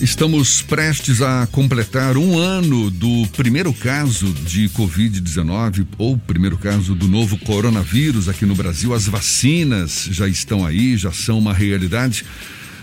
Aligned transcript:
Estamos 0.00 0.62
prestes 0.62 1.20
a 1.20 1.48
completar 1.50 2.16
um 2.16 2.38
ano 2.38 2.88
do 2.88 3.26
primeiro 3.36 3.74
caso 3.74 4.32
de 4.32 4.68
Covid-19 4.68 5.84
ou 5.98 6.16
primeiro 6.16 6.56
caso 6.56 6.94
do 6.94 7.08
novo 7.08 7.36
coronavírus 7.38 8.28
aqui 8.28 8.46
no 8.46 8.54
Brasil. 8.54 8.94
As 8.94 9.08
vacinas 9.08 10.06
já 10.08 10.28
estão 10.28 10.64
aí, 10.64 10.96
já 10.96 11.10
são 11.10 11.36
uma 11.36 11.52
realidade, 11.52 12.24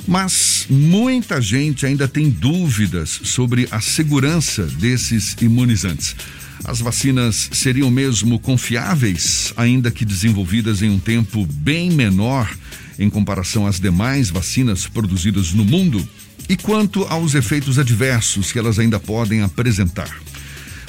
mas 0.05 0.67
muita 0.70 1.41
gente 1.41 1.86
ainda 1.86 2.05
tem 2.05 2.30
dúvidas 2.30 3.21
sobre 3.23 3.66
a 3.71 3.79
segurança 3.79 4.63
desses 4.66 5.38
imunizantes. 5.41 6.18
As 6.66 6.82
vacinas 6.82 7.50
seriam 7.54 7.89
mesmo 7.89 8.38
confiáveis, 8.39 9.54
ainda 9.55 9.89
que 9.89 10.04
desenvolvidas 10.04 10.82
em 10.82 10.89
um 10.89 11.00
tempo 11.00 11.45
bem 11.45 11.89
menor 11.91 12.54
em 13.00 13.09
comparação 13.09 13.66
às 13.66 13.79
demais 13.79 14.29
vacinas 14.29 14.86
produzidas 14.86 15.54
no 15.54 15.63
mundo? 15.63 16.05
E 16.48 16.55
quanto 16.55 17.04
aos 17.05 17.34
efeitos 17.34 17.80
adversos 17.80 18.52
que 18.52 18.59
elas 18.59 18.77
ainda 18.77 18.99
podem 18.99 19.41
apresentar? 19.41 20.16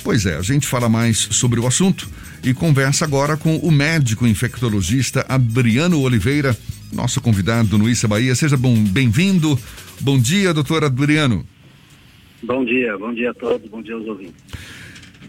Pois 0.04 0.26
é, 0.26 0.36
a 0.36 0.42
gente 0.42 0.66
fala 0.66 0.88
mais 0.88 1.16
sobre 1.16 1.58
o 1.58 1.66
assunto 1.66 2.08
e 2.44 2.52
conversa 2.52 3.04
agora 3.06 3.36
com 3.36 3.56
o 3.56 3.72
médico 3.72 4.26
infectologista 4.26 5.24
Adriano 5.28 6.00
Oliveira, 6.00 6.56
nosso 6.92 7.20
convidado 7.22 7.78
no 7.78 7.88
Issa 7.88 8.06
Bahia. 8.06 8.34
Seja 8.34 8.56
bom, 8.56 8.76
bem-vindo. 8.84 9.58
Bom 10.00 10.18
dia, 10.18 10.52
doutor 10.52 10.84
Adriano. 10.84 11.44
Bom 12.42 12.62
dia, 12.64 12.96
bom 12.98 13.14
dia 13.14 13.30
a 13.30 13.34
todos, 13.34 13.68
bom 13.70 13.82
dia 13.82 13.94
aos 13.94 14.06
ouvintes. 14.06 14.34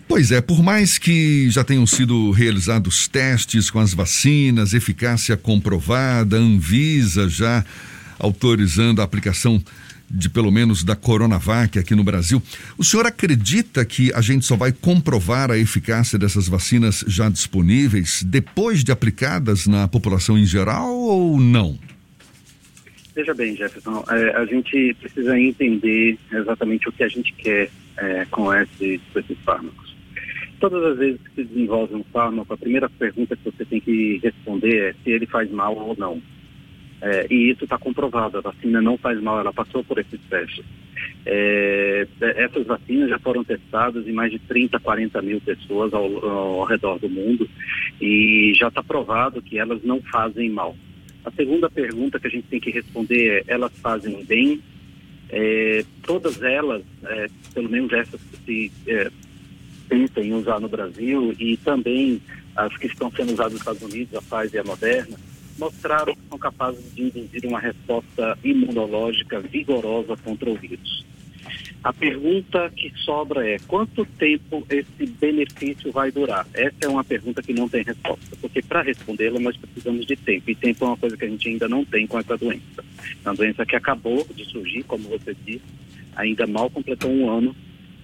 Pois 0.09 0.31
é, 0.31 0.41
por 0.41 0.61
mais 0.61 0.97
que 0.97 1.49
já 1.49 1.63
tenham 1.63 1.87
sido 1.87 2.31
realizados 2.31 3.07
testes 3.07 3.71
com 3.71 3.79
as 3.79 3.93
vacinas, 3.93 4.73
eficácia 4.73 5.37
comprovada, 5.37 6.37
Anvisa 6.37 7.29
já 7.29 7.65
autorizando 8.19 9.01
a 9.01 9.03
aplicação 9.03 9.61
de 10.09 10.29
pelo 10.29 10.51
menos 10.51 10.83
da 10.83 10.95
Coronavac 10.95 11.77
aqui 11.77 11.93
no 11.95 12.03
Brasil. 12.03 12.41
O 12.77 12.83
senhor 12.83 13.05
acredita 13.05 13.83
que 13.83 14.13
a 14.13 14.21
gente 14.21 14.45
só 14.45 14.55
vai 14.55 14.71
comprovar 14.71 15.51
a 15.51 15.57
eficácia 15.57 16.17
dessas 16.17 16.47
vacinas 16.47 17.03
já 17.07 17.29
disponíveis 17.29 18.23
depois 18.23 18.83
de 18.83 18.91
aplicadas 18.91 19.67
na 19.67 19.87
população 19.87 20.37
em 20.37 20.45
geral 20.45 20.89
ou 20.89 21.39
não? 21.39 21.77
Veja 23.15 23.33
bem, 23.33 23.55
Jefferson, 23.55 24.03
é, 24.11 24.35
a 24.35 24.45
gente 24.45 24.95
precisa 25.01 25.39
entender 25.39 26.19
exatamente 26.31 26.87
o 26.87 26.91
que 26.91 27.03
a 27.03 27.07
gente 27.07 27.33
quer 27.33 27.69
é, 27.97 28.25
com, 28.25 28.53
esses, 28.53 29.01
com 29.11 29.19
esses 29.19 29.37
fármacos. 29.39 29.95
Todas 30.59 30.83
as 30.83 30.97
vezes 30.99 31.19
que 31.21 31.35
se 31.35 31.43
desenvolve 31.43 31.95
um 31.95 32.03
fármaco, 32.03 32.53
a 32.53 32.57
primeira 32.57 32.87
pergunta 32.89 33.35
que 33.35 33.43
você 33.43 33.65
tem 33.65 33.81
que 33.81 34.19
responder 34.23 34.89
é 34.89 34.93
se 35.03 35.09
ele 35.09 35.25
faz 35.25 35.49
mal 35.51 35.75
ou 35.75 35.95
não. 35.97 36.21
É, 37.01 37.27
e 37.29 37.51
isso 37.51 37.63
está 37.63 37.77
comprovado, 37.77 38.37
a 38.37 38.41
vacina 38.41 38.81
não 38.81 38.97
faz 38.97 39.21
mal, 39.21 39.39
ela 39.39 39.53
passou 39.53 39.83
por 39.83 39.99
esses 39.99 40.19
testes. 40.29 40.65
É, 41.25 42.07
essas 42.19 42.65
vacinas 42.65 43.09
já 43.09 43.19
foram 43.19 43.43
testadas 43.43 44.07
em 44.07 44.11
mais 44.11 44.31
de 44.31 44.39
30, 44.39 44.79
40 44.79 45.21
mil 45.21 45.39
pessoas 45.41 45.93
ao, 45.93 46.25
ao 46.25 46.63
redor 46.63 46.97
do 46.97 47.09
mundo 47.09 47.47
e 48.01 48.53
já 48.55 48.69
está 48.69 48.81
provado 48.81 49.41
que 49.41 49.59
elas 49.59 49.83
não 49.83 50.01
fazem 50.01 50.49
mal. 50.49 50.75
A 51.23 51.31
segunda 51.31 51.69
pergunta 51.69 52.19
que 52.19 52.27
a 52.27 52.29
gente 52.29 52.47
tem 52.47 52.59
que 52.59 52.71
responder 52.71 53.43
é: 53.47 53.53
elas 53.53 53.71
fazem 53.79 54.23
bem? 54.23 54.61
É, 55.29 55.83
todas 56.03 56.41
elas, 56.41 56.83
é, 57.03 57.27
pelo 57.53 57.69
menos 57.69 57.91
essas 57.91 58.21
que 58.21 58.37
se 58.45 58.71
é, 58.87 59.11
pensam 59.89 60.23
em 60.23 60.33
usar 60.33 60.59
no 60.59 60.69
Brasil 60.69 61.35
e 61.37 61.57
também 61.57 62.21
as 62.55 62.75
que 62.77 62.87
estão 62.87 63.11
sendo 63.11 63.33
usadas 63.33 63.51
nos 63.53 63.61
Estados 63.61 63.81
Unidos, 63.81 64.15
a 64.15 64.21
Pfizer 64.21 64.55
e 64.55 64.59
a 64.59 64.63
Moderna, 64.63 65.17
mostraram 65.57 66.13
que 66.15 66.21
são 66.29 66.37
capazes 66.37 66.93
de 66.93 67.03
induzir 67.03 67.45
uma 67.45 67.59
resposta 67.59 68.37
imunológica 68.43 69.39
vigorosa 69.39 70.15
contra 70.17 70.49
o 70.49 70.55
vírus. 70.55 71.05
A 71.83 71.93
pergunta 71.93 72.69
que 72.75 72.91
sobra 72.97 73.47
é 73.47 73.57
quanto 73.59 74.05
tempo 74.05 74.65
esse 74.69 75.05
benefício 75.05 75.91
vai 75.91 76.11
durar? 76.11 76.45
Essa 76.53 76.75
é 76.81 76.87
uma 76.87 77.03
pergunta 77.03 77.41
que 77.41 77.53
não 77.53 77.69
tem 77.69 77.83
resposta, 77.83 78.35
porque 78.41 78.61
para 78.61 78.81
respondê-la 78.81 79.39
nós 79.39 79.55
precisamos 79.55 80.05
de 80.05 80.15
tempo, 80.15 80.49
e 80.49 80.55
tempo 80.55 80.83
é 80.83 80.87
uma 80.87 80.97
coisa 80.97 81.15
que 81.15 81.25
a 81.25 81.29
gente 81.29 81.47
ainda 81.47 81.69
não 81.69 81.85
tem 81.85 82.05
com 82.05 82.19
essa 82.19 82.37
doença. 82.37 82.83
É 83.23 83.29
uma 83.29 83.35
doença 83.35 83.65
que 83.65 83.75
acabou 83.75 84.27
de 84.35 84.43
surgir, 84.45 84.83
como 84.83 85.07
você 85.07 85.35
disse, 85.45 85.63
ainda 86.15 86.45
mal 86.47 86.69
completou 86.69 87.11
um 87.11 87.29
ano, 87.29 87.55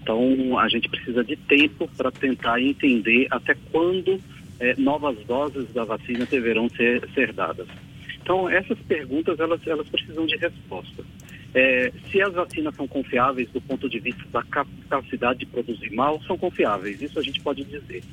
então 0.01 0.57
a 0.59 0.69
gente 0.69 0.87
precisa 0.87 1.23
de 1.23 1.35
tempo 1.35 1.89
para 1.97 2.11
tentar 2.11 2.61
entender 2.61 3.27
até 3.31 3.55
quando 3.71 4.19
é, 4.59 4.75
novas 4.77 5.17
doses 5.25 5.71
da 5.73 5.83
vacina 5.83 6.25
deverão 6.25 6.69
ser, 6.69 7.07
ser 7.13 7.33
dadas. 7.33 7.67
Então, 8.21 8.49
essas 8.49 8.79
perguntas, 8.79 9.39
elas, 9.39 9.65
elas 9.67 9.87
precisam 9.89 10.25
de 10.25 10.37
resposta. 10.37 11.03
É, 11.53 11.91
se 12.09 12.21
as 12.21 12.33
vacinas 12.33 12.75
são 12.75 12.87
confiáveis 12.87 13.49
do 13.51 13.61
ponto 13.61 13.87
de 13.87 13.99
vista 13.99 14.23
da 14.31 14.41
capacidade 14.43 15.39
de 15.39 15.45
produzir 15.45 15.91
mal, 15.91 16.21
são 16.23 16.37
confiáveis, 16.37 17.01
isso 17.01 17.19
a 17.19 17.21
gente 17.21 17.41
pode 17.41 17.63
dizer. 17.63 18.03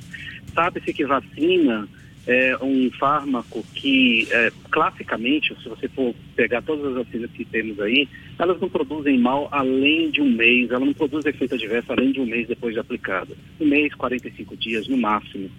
Sabe-se 0.53 0.93
que 0.93 1.05
vacina 1.05 1.87
é 2.27 2.55
um 2.61 2.89
fármaco 2.99 3.65
que, 3.73 4.27
é, 4.31 4.51
classicamente, 4.69 5.55
se 5.61 5.67
você 5.67 5.87
for 5.89 6.13
pegar 6.35 6.61
todas 6.61 6.85
as 6.85 7.05
vacinas 7.05 7.31
que 7.31 7.45
temos 7.45 7.79
aí, 7.79 8.07
elas 8.37 8.59
não 8.59 8.69
produzem 8.69 9.17
mal 9.17 9.47
além 9.51 10.09
de 10.11 10.21
um 10.21 10.29
mês, 10.29 10.69
ela 10.69 10.85
não 10.85 10.93
produz 10.93 11.25
efeito 11.25 11.55
adverso 11.55 11.91
além 11.91 12.11
de 12.11 12.19
um 12.19 12.25
mês 12.25 12.47
depois 12.47 12.73
de 12.73 12.79
aplicada. 12.79 13.35
Um 13.59 13.65
mês, 13.65 13.93
45 13.95 14.55
dias 14.57 14.87
no 14.87 14.97
máximo. 14.97 15.49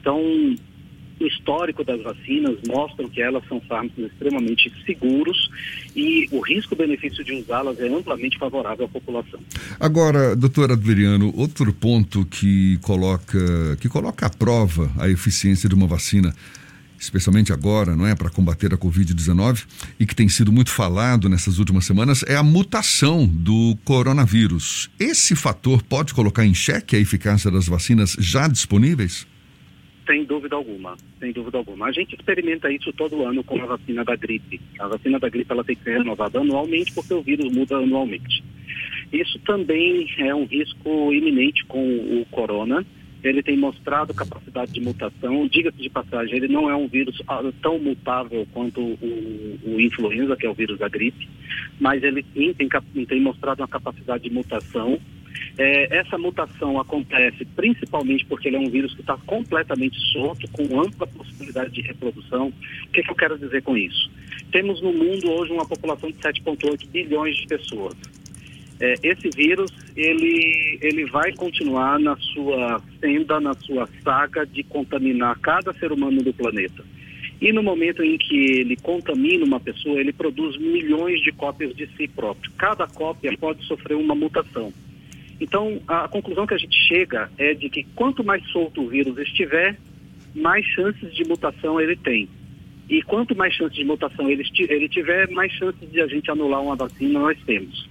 Então, 0.00 0.20
o 1.20 1.26
histórico 1.26 1.84
das 1.84 2.00
vacinas 2.02 2.56
mostram 2.66 3.08
que 3.08 3.20
elas 3.20 3.42
são 3.46 3.60
fármacos 3.60 4.06
extremamente 4.06 4.72
seguros 4.86 5.50
e 5.94 6.28
o 6.32 6.40
risco-benefício 6.40 7.22
de 7.22 7.34
usá-las 7.34 7.78
é 7.78 7.88
amplamente 7.88 8.38
favorável 8.38 8.86
à 8.86 8.88
população. 8.88 9.40
Agora, 9.78 10.34
doutor 10.34 10.72
Adveriano, 10.72 11.32
outro 11.36 11.72
ponto 11.72 12.24
que 12.24 12.78
coloca, 12.78 13.76
que 13.80 13.88
coloca 13.88 14.26
à 14.26 14.30
prova 14.30 14.90
a 14.98 15.08
eficiência 15.08 15.68
de 15.68 15.74
uma 15.74 15.86
vacina 15.86 16.34
especialmente 16.98 17.50
agora, 17.50 17.96
não 17.96 18.06
é, 18.06 18.14
para 18.14 18.28
combater 18.28 18.74
a 18.74 18.76
Covid-19 18.76 19.64
e 19.98 20.04
que 20.04 20.14
tem 20.14 20.28
sido 20.28 20.52
muito 20.52 20.70
falado 20.70 21.30
nessas 21.30 21.58
últimas 21.58 21.86
semanas 21.86 22.22
é 22.26 22.36
a 22.36 22.42
mutação 22.42 23.26
do 23.26 23.74
coronavírus. 23.86 24.90
Esse 24.98 25.34
fator 25.34 25.82
pode 25.82 26.12
colocar 26.12 26.44
em 26.44 26.52
xeque 26.52 26.94
a 26.94 26.98
eficácia 26.98 27.50
das 27.50 27.66
vacinas 27.66 28.14
já 28.18 28.46
disponíveis? 28.46 29.26
Sem 30.10 30.24
dúvida 30.24 30.56
alguma, 30.56 30.96
sem 31.20 31.30
dúvida 31.30 31.58
alguma. 31.58 31.86
A 31.86 31.92
gente 31.92 32.16
experimenta 32.16 32.68
isso 32.68 32.92
todo 32.92 33.24
ano 33.24 33.44
com 33.44 33.62
a 33.62 33.66
vacina 33.66 34.04
da 34.04 34.16
gripe. 34.16 34.60
A 34.80 34.88
vacina 34.88 35.20
da 35.20 35.28
gripe 35.28 35.52
ela 35.52 35.62
tem 35.62 35.76
que 35.76 35.84
ser 35.84 35.98
renovada 35.98 36.40
anualmente 36.40 36.92
porque 36.92 37.14
o 37.14 37.22
vírus 37.22 37.48
muda 37.52 37.76
anualmente. 37.76 38.42
Isso 39.12 39.38
também 39.46 40.08
é 40.18 40.34
um 40.34 40.46
risco 40.46 41.14
iminente 41.14 41.64
com 41.64 41.78
o 41.80 42.26
corona. 42.28 42.84
Ele 43.22 43.40
tem 43.40 43.56
mostrado 43.56 44.12
capacidade 44.12 44.72
de 44.72 44.80
mutação. 44.80 45.46
Diga-se 45.46 45.78
de 45.80 45.88
passagem, 45.88 46.38
ele 46.38 46.48
não 46.48 46.68
é 46.68 46.74
um 46.74 46.88
vírus 46.88 47.22
ah, 47.28 47.48
tão 47.62 47.78
mutável 47.78 48.44
quanto 48.52 48.80
o, 48.80 49.58
o 49.64 49.80
influenza, 49.80 50.36
que 50.36 50.44
é 50.44 50.50
o 50.50 50.54
vírus 50.54 50.76
da 50.76 50.88
gripe, 50.88 51.28
mas 51.78 52.02
ele 52.02 52.24
tem, 52.24 52.52
tem, 52.52 52.68
tem 53.06 53.20
mostrado 53.20 53.62
uma 53.62 53.68
capacidade 53.68 54.24
de 54.24 54.34
mutação 54.34 54.98
é, 55.58 55.98
essa 55.98 56.16
mutação 56.16 56.78
acontece 56.78 57.44
principalmente 57.56 58.24
porque 58.26 58.48
ele 58.48 58.56
é 58.56 58.60
um 58.60 58.70
vírus 58.70 58.94
que 58.94 59.00
está 59.00 59.16
completamente 59.26 59.98
solto, 60.12 60.48
com 60.52 60.80
ampla 60.80 61.06
possibilidade 61.06 61.70
de 61.72 61.82
reprodução. 61.82 62.48
O 62.48 62.92
que, 62.92 63.02
que 63.02 63.10
eu 63.10 63.16
quero 63.16 63.38
dizer 63.38 63.62
com 63.62 63.76
isso? 63.76 64.10
Temos 64.52 64.80
no 64.82 64.92
mundo 64.92 65.30
hoje 65.30 65.52
uma 65.52 65.66
população 65.66 66.10
de 66.10 66.18
7,8 66.18 66.88
bilhões 66.88 67.36
de 67.36 67.46
pessoas. 67.46 67.94
É, 68.80 68.94
esse 69.02 69.28
vírus 69.36 69.70
ele, 69.94 70.78
ele 70.80 71.04
vai 71.06 71.34
continuar 71.34 71.98
na 72.00 72.16
sua 72.16 72.80
senda, 72.98 73.38
na 73.38 73.52
sua 73.54 73.86
saga 74.02 74.46
de 74.46 74.62
contaminar 74.62 75.38
cada 75.40 75.72
ser 75.74 75.92
humano 75.92 76.22
do 76.22 76.32
planeta. 76.32 76.82
E 77.40 77.52
no 77.52 77.62
momento 77.62 78.02
em 78.02 78.18
que 78.18 78.60
ele 78.60 78.76
contamina 78.76 79.44
uma 79.44 79.58
pessoa, 79.60 79.98
ele 79.98 80.12
produz 80.12 80.58
milhões 80.58 81.22
de 81.22 81.32
cópias 81.32 81.74
de 81.74 81.86
si 81.96 82.06
próprio. 82.06 82.52
Cada 82.58 82.86
cópia 82.86 83.34
pode 83.38 83.64
sofrer 83.64 83.96
uma 83.96 84.14
mutação. 84.14 84.72
Então, 85.40 85.80
a 85.88 86.06
conclusão 86.06 86.46
que 86.46 86.54
a 86.54 86.58
gente 86.58 86.76
chega 86.86 87.30
é 87.38 87.54
de 87.54 87.70
que 87.70 87.84
quanto 87.94 88.22
mais 88.22 88.46
solto 88.50 88.82
o 88.82 88.88
vírus 88.88 89.16
estiver, 89.18 89.76
mais 90.34 90.64
chances 90.66 91.14
de 91.14 91.24
mutação 91.24 91.80
ele 91.80 91.96
tem. 91.96 92.28
E 92.88 93.02
quanto 93.02 93.34
mais 93.34 93.54
chances 93.54 93.76
de 93.76 93.84
mutação 93.84 94.28
ele, 94.28 94.44
ele 94.68 94.88
tiver, 94.88 95.30
mais 95.30 95.50
chances 95.52 95.90
de 95.90 96.00
a 96.00 96.06
gente 96.06 96.30
anular 96.30 96.62
uma 96.62 96.76
vacina 96.76 97.20
nós 97.20 97.38
temos. 97.46 97.88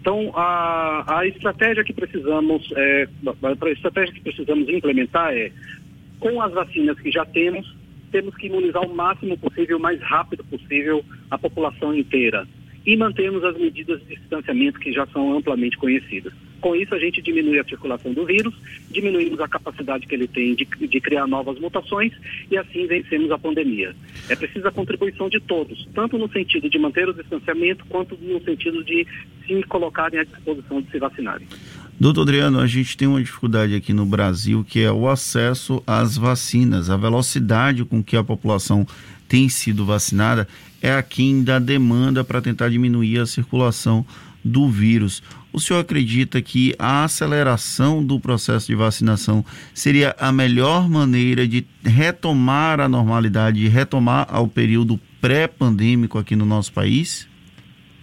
Então, 0.00 0.32
a, 0.34 1.20
a 1.20 1.26
estratégia 1.26 1.84
que 1.84 1.92
precisamos, 1.92 2.70
é, 2.76 3.08
a 3.42 3.70
estratégia 3.70 4.14
que 4.14 4.20
precisamos 4.20 4.68
implementar 4.68 5.32
é, 5.32 5.52
com 6.18 6.40
as 6.40 6.52
vacinas 6.52 6.98
que 6.98 7.10
já 7.10 7.24
temos, 7.24 7.74
temos 8.10 8.34
que 8.34 8.46
imunizar 8.46 8.82
o 8.82 8.94
máximo 8.94 9.38
possível, 9.38 9.78
o 9.78 9.80
mais 9.80 10.00
rápido 10.02 10.44
possível, 10.44 11.04
a 11.30 11.38
população 11.38 11.94
inteira. 11.94 12.46
E 12.84 12.96
mantermos 12.96 13.44
as 13.44 13.56
medidas 13.56 14.00
de 14.06 14.16
distanciamento 14.16 14.80
que 14.80 14.92
já 14.92 15.06
são 15.08 15.36
amplamente 15.36 15.76
conhecidas. 15.76 16.32
Com 16.60 16.76
isso, 16.76 16.94
a 16.94 16.98
gente 16.98 17.22
diminui 17.22 17.58
a 17.58 17.64
circulação 17.64 18.12
do 18.12 18.26
vírus, 18.26 18.54
diminuímos 18.90 19.40
a 19.40 19.48
capacidade 19.48 20.06
que 20.06 20.14
ele 20.14 20.28
tem 20.28 20.54
de, 20.54 20.64
de 20.64 21.00
criar 21.00 21.26
novas 21.26 21.58
mutações 21.58 22.12
e 22.50 22.56
assim 22.56 22.86
vencemos 22.86 23.30
a 23.30 23.38
pandemia. 23.38 23.94
É 24.28 24.36
preciso 24.36 24.68
a 24.68 24.72
contribuição 24.72 25.28
de 25.28 25.40
todos, 25.40 25.88
tanto 25.94 26.18
no 26.18 26.30
sentido 26.30 26.68
de 26.68 26.78
manter 26.78 27.08
o 27.08 27.14
distanciamento, 27.14 27.84
quanto 27.88 28.16
no 28.20 28.40
sentido 28.42 28.84
de 28.84 29.06
se 29.46 29.62
colocarem 29.64 30.20
à 30.20 30.24
disposição 30.24 30.82
de 30.82 30.90
se 30.90 30.98
vacinarem. 30.98 31.46
Doutor 31.98 32.22
Adriano, 32.22 32.60
a 32.60 32.66
gente 32.66 32.96
tem 32.96 33.06
uma 33.06 33.22
dificuldade 33.22 33.74
aqui 33.74 33.92
no 33.92 34.06
Brasil 34.06 34.64
que 34.66 34.80
é 34.80 34.90
o 34.90 35.08
acesso 35.08 35.82
às 35.86 36.16
vacinas. 36.16 36.88
A 36.88 36.96
velocidade 36.96 37.84
com 37.84 38.02
que 38.02 38.16
a 38.16 38.24
população 38.24 38.86
tem 39.28 39.48
sido 39.48 39.84
vacinada 39.84 40.48
é 40.80 40.92
aquém 40.92 41.44
da 41.44 41.58
demanda 41.58 42.24
para 42.24 42.40
tentar 42.40 42.70
diminuir 42.70 43.18
a 43.18 43.26
circulação 43.26 44.04
do 44.42 44.68
vírus. 44.68 45.22
O 45.52 45.58
senhor 45.58 45.80
acredita 45.80 46.40
que 46.40 46.74
a 46.78 47.04
aceleração 47.04 48.04
do 48.04 48.20
processo 48.20 48.68
de 48.68 48.74
vacinação 48.76 49.44
seria 49.74 50.14
a 50.18 50.30
melhor 50.30 50.88
maneira 50.88 51.46
de 51.46 51.66
retomar 51.84 52.80
a 52.80 52.88
normalidade, 52.88 53.60
de 53.60 53.68
retomar 53.68 54.28
ao 54.30 54.46
período 54.46 54.98
pré-pandêmico 55.20 56.18
aqui 56.18 56.36
no 56.36 56.46
nosso 56.46 56.72
país? 56.72 57.28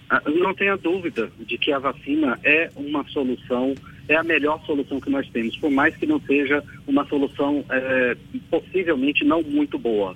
Ah, 0.10 0.22
não 0.26 0.54
tenha 0.54 0.76
dúvida 0.78 1.30
de 1.40 1.58
que 1.58 1.72
a 1.72 1.80
vacina 1.80 2.38
é 2.44 2.70
uma 2.76 3.06
solução, 3.10 3.76
é 4.08 4.16
a 4.16 4.24
melhor 4.24 4.62
solução 4.66 5.00
que 5.00 5.10
nós 5.10 5.28
temos, 5.30 5.56
por 5.58 5.72
mais 5.72 5.96
que 5.96 6.06
não 6.06 6.20
seja 6.22 6.64
uma 6.86 7.06
solução 7.08 7.64
é, 7.70 8.18
possivelmente 8.50 9.26
não 9.26 9.42
muito 9.42 9.78
boa. 9.78 10.16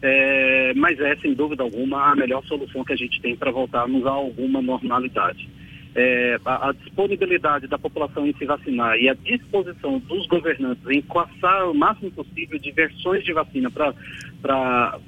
É, 0.00 0.72
mas 0.74 0.98
é, 1.00 1.16
sem 1.16 1.34
dúvida 1.34 1.62
alguma, 1.62 2.12
a 2.12 2.16
melhor 2.16 2.44
solução 2.46 2.84
que 2.84 2.92
a 2.92 2.96
gente 2.96 3.20
tem 3.20 3.36
para 3.36 3.50
voltarmos 3.50 4.06
a 4.06 4.10
alguma 4.10 4.62
normalidade. 4.62 5.48
É, 5.94 6.38
a, 6.44 6.68
a, 6.68 6.72
disponibilidade 6.72 7.66
da 7.66 7.78
população 7.78 8.26
em 8.26 8.34
se 8.34 8.44
vacinar 8.44 8.96
e 8.98 9.08
a 9.08 9.14
disposição 9.14 9.98
dos 10.00 10.26
governantes 10.26 10.84
em 10.88 11.02
passar 11.02 11.64
o 11.64 11.74
máximo 11.74 12.10
possível 12.10 12.58
de 12.58 12.70
versões 12.70 13.24
de 13.24 13.32
vacina 13.32 13.70
para 13.70 14.98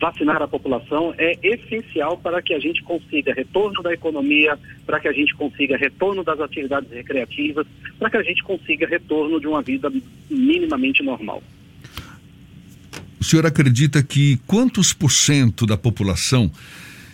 vacinar 0.00 0.42
a 0.42 0.48
população 0.48 1.14
é 1.18 1.38
essencial 1.42 2.18
para 2.18 2.42
que 2.42 2.54
a 2.54 2.58
gente 2.58 2.82
consiga 2.82 3.32
retorno 3.32 3.82
da 3.82 3.92
economia, 3.92 4.58
para 4.86 5.00
que 5.00 5.08
a 5.08 5.12
gente 5.12 5.34
consiga 5.34 5.76
retorno 5.76 6.22
das 6.22 6.40
atividades 6.40 6.90
recreativas, 6.90 7.66
para 7.98 8.10
que 8.10 8.16
a 8.16 8.22
gente 8.22 8.42
consiga 8.42 8.86
retorno 8.86 9.40
de 9.40 9.46
uma 9.46 9.62
vida 9.62 9.90
minimamente 10.30 11.02
normal. 11.02 11.42
O 13.20 13.24
senhor 13.24 13.46
acredita 13.46 14.02
que 14.02 14.36
quantos 14.46 14.92
por 14.92 15.10
cento 15.10 15.64
da 15.64 15.76
população 15.76 16.50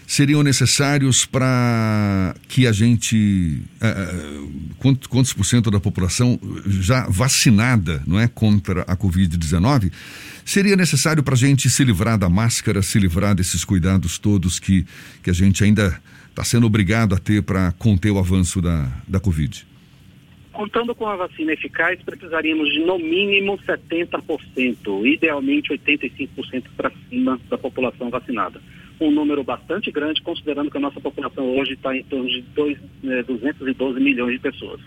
seriam 0.08 0.42
necessários 0.42 1.26
para 1.26 2.34
que 2.48 2.66
a 2.66 2.72
gente 2.72 3.62
uh, 3.76 4.72
quantos, 4.78 5.06
quantos 5.06 5.34
por 5.34 5.44
cento 5.44 5.70
da 5.70 5.78
população 5.78 6.40
já 6.66 7.06
vacinada 7.10 8.02
não 8.06 8.18
é 8.18 8.26
contra 8.26 8.82
a 8.82 8.96
covid-19 8.96 9.92
seria 10.46 10.76
necessário 10.76 11.22
para 11.22 11.34
a 11.34 11.36
gente 11.36 11.68
se 11.68 11.84
livrar 11.84 12.16
da 12.16 12.26
máscara 12.26 12.80
se 12.80 12.98
livrar 12.98 13.34
desses 13.34 13.66
cuidados 13.66 14.18
todos 14.18 14.58
que 14.58 14.86
que 15.22 15.28
a 15.28 15.34
gente 15.34 15.62
ainda 15.62 16.00
está 16.30 16.42
sendo 16.42 16.66
obrigado 16.66 17.14
a 17.14 17.18
ter 17.18 17.42
para 17.42 17.70
conter 17.72 18.10
o 18.10 18.18
avanço 18.18 18.62
da 18.62 18.90
da 19.06 19.20
covid? 19.20 19.66
Contando 20.54 20.94
com 20.94 21.06
a 21.06 21.16
vacina 21.16 21.52
eficaz 21.52 22.00
precisaríamos 22.02 22.72
de 22.72 22.80
no 22.80 22.98
mínimo 22.98 23.58
70% 23.58 25.06
idealmente 25.06 25.68
85% 25.68 26.64
para 26.74 26.90
cima 27.10 27.38
da 27.50 27.58
população 27.58 28.08
vacinada 28.08 28.58
um 29.00 29.10
número 29.10 29.44
bastante 29.44 29.90
grande, 29.90 30.22
considerando 30.22 30.70
que 30.70 30.76
a 30.76 30.80
nossa 30.80 31.00
população 31.00 31.56
hoje 31.56 31.74
está 31.74 31.96
em 31.96 32.02
torno 32.04 32.28
de 32.28 32.42
dois, 32.54 32.78
é, 33.04 33.22
212 33.22 34.00
milhões 34.00 34.32
de 34.32 34.38
pessoas. 34.40 34.80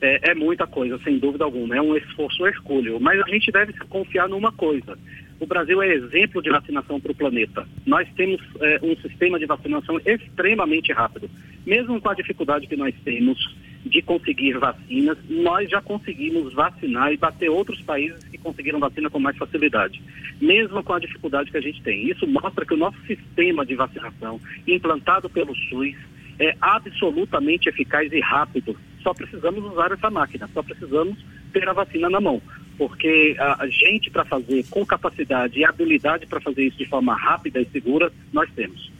É, 0.00 0.30
é, 0.30 0.34
muita 0.34 0.66
coisa, 0.66 0.98
sem 1.02 1.18
dúvida 1.18 1.44
alguma, 1.44 1.76
é 1.76 1.82
um 1.82 1.96
esforço 1.96 2.46
hercúleo, 2.46 2.98
mas 3.00 3.20
a 3.20 3.28
gente 3.28 3.50
deve 3.52 3.72
confiar 3.88 4.28
numa 4.28 4.52
coisa. 4.52 4.96
O 5.40 5.46
Brasil 5.46 5.82
é 5.82 5.88
exemplo 5.88 6.42
de 6.42 6.50
vacinação 6.50 7.00
para 7.00 7.12
o 7.12 7.14
planeta. 7.14 7.66
Nós 7.86 8.06
temos 8.14 8.42
é, 8.60 8.78
um 8.82 8.94
sistema 8.96 9.38
de 9.38 9.46
vacinação 9.46 9.98
extremamente 10.04 10.92
rápido. 10.92 11.30
Mesmo 11.66 11.98
com 11.98 12.10
a 12.10 12.14
dificuldade 12.14 12.66
que 12.66 12.76
nós 12.76 12.94
temos 13.02 13.56
de 13.84 14.02
conseguir 14.02 14.58
vacinas, 14.58 15.16
nós 15.30 15.70
já 15.70 15.80
conseguimos 15.80 16.52
vacinar 16.52 17.10
e 17.10 17.16
bater 17.16 17.48
outros 17.48 17.80
países 17.80 18.22
que 18.24 18.36
conseguiram 18.36 18.78
vacina 18.78 19.08
com 19.08 19.18
mais 19.18 19.38
facilidade, 19.38 20.02
mesmo 20.38 20.82
com 20.82 20.92
a 20.92 21.00
dificuldade 21.00 21.50
que 21.50 21.56
a 21.56 21.62
gente 21.62 21.80
tem. 21.82 22.10
Isso 22.10 22.26
mostra 22.26 22.66
que 22.66 22.74
o 22.74 22.76
nosso 22.76 22.98
sistema 23.06 23.64
de 23.64 23.74
vacinação, 23.74 24.38
implantado 24.68 25.30
pelo 25.30 25.56
SUS, 25.56 25.96
é 26.38 26.54
absolutamente 26.60 27.70
eficaz 27.70 28.12
e 28.12 28.20
rápido. 28.20 28.76
Só 29.02 29.14
precisamos 29.14 29.64
usar 29.64 29.90
essa 29.92 30.10
máquina, 30.10 30.48
só 30.52 30.62
precisamos 30.62 31.18
ter 31.50 31.66
a 31.66 31.72
vacina 31.72 32.10
na 32.10 32.20
mão. 32.20 32.42
Porque 32.80 33.36
a 33.38 33.66
gente, 33.66 34.08
para 34.08 34.24
fazer 34.24 34.64
com 34.70 34.86
capacidade 34.86 35.58
e 35.58 35.66
habilidade 35.66 36.24
para 36.24 36.40
fazer 36.40 36.64
isso 36.66 36.78
de 36.78 36.86
forma 36.86 37.14
rápida 37.14 37.60
e 37.60 37.66
segura, 37.66 38.10
nós 38.32 38.48
temos. 38.56 38.90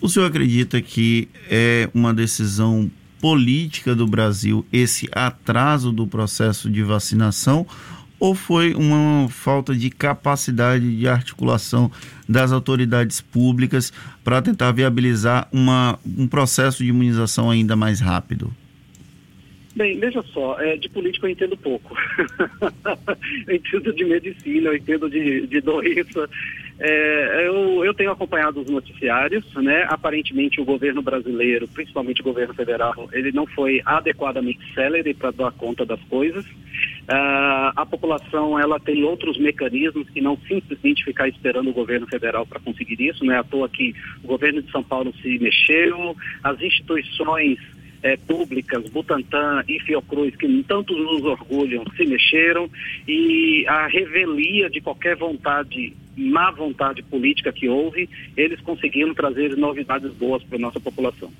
O 0.00 0.08
senhor 0.08 0.26
acredita 0.26 0.80
que 0.80 1.28
é 1.50 1.90
uma 1.92 2.14
decisão 2.14 2.88
política 3.20 3.92
do 3.92 4.06
Brasil 4.06 4.64
esse 4.72 5.08
atraso 5.10 5.90
do 5.90 6.06
processo 6.06 6.70
de 6.70 6.80
vacinação 6.84 7.66
ou 8.20 8.36
foi 8.36 8.72
uma 8.72 9.28
falta 9.28 9.74
de 9.74 9.90
capacidade 9.90 10.96
de 10.96 11.08
articulação 11.08 11.90
das 12.28 12.52
autoridades 12.52 13.20
públicas 13.20 13.92
para 14.22 14.40
tentar 14.40 14.70
viabilizar 14.70 15.48
uma, 15.50 15.98
um 16.16 16.28
processo 16.28 16.84
de 16.84 16.90
imunização 16.90 17.50
ainda 17.50 17.74
mais 17.74 17.98
rápido? 17.98 18.54
Bem, 19.78 19.96
veja 19.96 20.20
só, 20.34 20.58
é, 20.58 20.76
de 20.76 20.88
política 20.88 21.28
eu 21.28 21.30
entendo 21.30 21.56
pouco. 21.56 21.96
eu 23.46 23.54
entendo 23.54 23.92
de 23.92 24.04
medicina, 24.04 24.70
eu 24.70 24.76
entendo 24.76 25.08
de, 25.08 25.46
de 25.46 25.60
doença. 25.60 26.28
É, 26.80 27.46
eu, 27.46 27.84
eu 27.84 27.94
tenho 27.94 28.10
acompanhado 28.10 28.60
os 28.60 28.68
noticiários, 28.68 29.44
né? 29.54 29.86
Aparentemente 29.88 30.60
o 30.60 30.64
governo 30.64 31.00
brasileiro, 31.00 31.68
principalmente 31.68 32.20
o 32.20 32.24
governo 32.24 32.54
federal, 32.54 33.08
ele 33.12 33.30
não 33.30 33.46
foi 33.46 33.80
adequadamente 33.84 34.58
célere 34.74 35.14
para 35.14 35.30
dar 35.30 35.52
conta 35.52 35.86
das 35.86 36.02
coisas. 36.08 36.44
Uh, 36.44 37.70
a 37.76 37.86
população 37.88 38.58
ela 38.58 38.80
tem 38.80 39.04
outros 39.04 39.38
mecanismos 39.38 40.10
que 40.10 40.20
não 40.20 40.36
simplesmente 40.48 41.04
ficar 41.04 41.28
esperando 41.28 41.70
o 41.70 41.72
governo 41.72 42.08
federal 42.08 42.44
para 42.44 42.58
conseguir 42.58 43.00
isso, 43.00 43.24
não 43.24 43.32
é 43.32 43.38
à 43.38 43.44
toa 43.44 43.68
que 43.68 43.94
o 44.24 44.26
governo 44.26 44.60
de 44.60 44.72
São 44.72 44.82
Paulo 44.82 45.14
se 45.22 45.38
mexeu, 45.38 46.16
as 46.42 46.60
instituições 46.60 47.60
é, 48.02 48.16
públicas, 48.16 48.88
Butantan 48.90 49.62
e 49.68 49.80
Fiocruz, 49.80 50.34
que 50.36 50.64
tanto 50.66 50.96
nos 50.96 51.22
orgulham, 51.24 51.84
se 51.96 52.04
mexeram 52.06 52.70
e 53.06 53.64
a 53.66 53.86
revelia 53.86 54.70
de 54.70 54.80
qualquer 54.80 55.16
vontade, 55.16 55.94
má 56.16 56.50
vontade 56.50 57.02
política 57.02 57.52
que 57.52 57.68
houve, 57.68 58.08
eles 58.36 58.60
conseguiram 58.60 59.14
trazer 59.14 59.56
novidades 59.56 60.12
boas 60.14 60.42
para 60.42 60.56
a 60.56 60.60
nossa 60.60 60.80
população. 60.80 61.30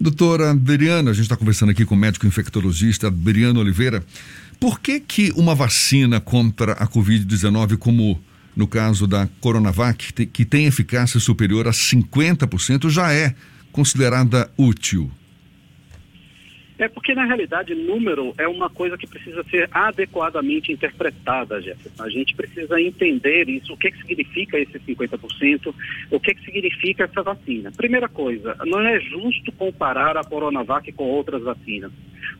Doutora 0.00 0.52
Adriana, 0.52 1.10
a 1.10 1.12
gente 1.12 1.24
está 1.24 1.36
conversando 1.36 1.70
aqui 1.70 1.84
com 1.84 1.96
o 1.96 1.98
médico 1.98 2.26
infectologista 2.26 3.08
Adriano 3.08 3.58
Oliveira. 3.58 4.04
Por 4.60 4.80
que 4.80 5.00
que 5.00 5.32
uma 5.36 5.56
vacina 5.56 6.20
contra 6.20 6.72
a 6.72 6.86
Covid-19, 6.86 7.76
como 7.78 8.20
no 8.54 8.66
caso 8.66 9.06
da 9.06 9.28
Coronavac, 9.40 10.12
que 10.12 10.44
tem 10.44 10.66
eficácia 10.66 11.18
superior 11.18 11.66
a 11.66 11.72
50%, 11.72 12.88
já 12.90 13.12
é 13.12 13.34
considerada 13.72 14.50
útil? 14.56 15.10
É 16.78 16.86
porque, 16.86 17.12
na 17.12 17.24
realidade, 17.24 17.74
número 17.74 18.32
é 18.38 18.46
uma 18.46 18.70
coisa 18.70 18.96
que 18.96 19.06
precisa 19.06 19.42
ser 19.50 19.68
adequadamente 19.72 20.72
interpretada, 20.72 21.60
Jefferson. 21.60 22.02
A 22.02 22.08
gente 22.08 22.36
precisa 22.36 22.80
entender 22.80 23.48
isso, 23.48 23.72
o 23.72 23.76
que, 23.76 23.90
que 23.90 23.98
significa 23.98 24.56
esse 24.56 24.78
50%, 24.78 25.74
o 26.08 26.20
que, 26.20 26.34
que 26.34 26.44
significa 26.44 27.04
essa 27.04 27.20
vacina. 27.20 27.72
Primeira 27.76 28.08
coisa, 28.08 28.56
não 28.64 28.80
é 28.80 29.00
justo 29.00 29.50
comparar 29.50 30.16
a 30.16 30.22
Coronavac 30.22 30.92
com 30.92 31.04
outras 31.04 31.42
vacinas, 31.42 31.90